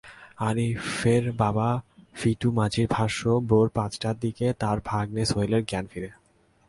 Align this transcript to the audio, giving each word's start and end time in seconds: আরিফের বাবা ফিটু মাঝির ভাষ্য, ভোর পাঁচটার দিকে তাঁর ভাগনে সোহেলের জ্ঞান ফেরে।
আরিফের 0.39 1.23
বাবা 1.31 1.69
ফিটু 2.13 2.49
মাঝির 2.51 2.87
ভাষ্য, 2.89 3.21
ভোর 3.49 3.67
পাঁচটার 3.69 4.15
দিকে 4.19 4.47
তাঁর 4.59 4.77
ভাগনে 4.85 5.23
সোহেলের 5.25 5.63
জ্ঞান 5.65 5.85
ফেরে। 5.87 6.09